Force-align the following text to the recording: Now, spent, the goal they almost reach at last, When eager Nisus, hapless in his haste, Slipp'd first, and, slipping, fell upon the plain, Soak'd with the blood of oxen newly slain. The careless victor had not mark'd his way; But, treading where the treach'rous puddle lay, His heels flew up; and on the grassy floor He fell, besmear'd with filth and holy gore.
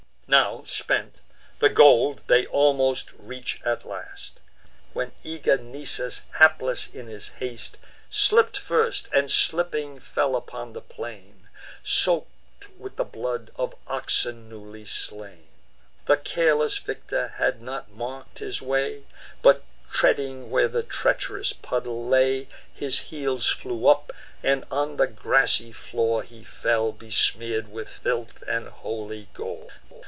Now, 0.27 0.63
spent, 0.63 1.15
the 1.59 1.67
goal 1.67 2.17
they 2.27 2.45
almost 2.45 3.11
reach 3.17 3.59
at 3.65 3.83
last, 3.83 4.39
When 4.93 5.11
eager 5.25 5.57
Nisus, 5.57 6.21
hapless 6.35 6.87
in 6.87 7.07
his 7.07 7.27
haste, 7.43 7.75
Slipp'd 8.09 8.55
first, 8.55 9.09
and, 9.13 9.29
slipping, 9.29 9.99
fell 9.99 10.37
upon 10.37 10.71
the 10.71 10.79
plain, 10.79 11.49
Soak'd 11.83 12.67
with 12.79 12.95
the 12.95 13.03
blood 13.03 13.51
of 13.57 13.75
oxen 13.87 14.47
newly 14.47 14.85
slain. 14.85 15.47
The 16.05 16.15
careless 16.15 16.77
victor 16.77 17.33
had 17.35 17.61
not 17.61 17.91
mark'd 17.91 18.39
his 18.39 18.61
way; 18.61 19.03
But, 19.41 19.65
treading 19.91 20.49
where 20.49 20.69
the 20.69 20.83
treach'rous 20.83 21.51
puddle 21.51 22.07
lay, 22.07 22.47
His 22.73 22.99
heels 22.99 23.49
flew 23.49 23.85
up; 23.89 24.13
and 24.41 24.63
on 24.71 24.95
the 24.95 25.07
grassy 25.07 25.73
floor 25.73 26.23
He 26.23 26.45
fell, 26.45 26.93
besmear'd 26.93 27.67
with 27.69 27.89
filth 27.89 28.41
and 28.47 28.69
holy 28.69 29.27
gore. 29.33 29.67